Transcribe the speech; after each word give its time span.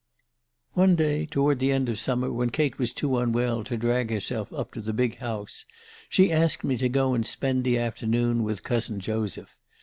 "One 0.73 0.95
day 0.95 1.27
toward 1.27 1.59
the 1.59 1.71
end 1.71 1.87
of 1.87 1.93
the 1.93 1.97
summer, 2.01 2.33
when 2.33 2.49
Kate 2.49 2.79
was 2.79 2.91
too 2.91 3.19
unwell 3.19 3.63
to 3.65 3.77
drag 3.77 4.09
herself 4.09 4.51
up 4.51 4.71
to 4.73 4.81
the 4.81 4.93
big 4.93 5.17
house, 5.19 5.63
she 6.09 6.31
asked 6.31 6.63
me 6.63 6.75
to 6.77 6.89
go 6.89 7.13
and 7.13 7.23
spend 7.23 7.63
the 7.63 7.77
afternoon 7.77 8.41
with 8.43 8.63
cousin 8.63 8.99
Joseph. 8.99 9.59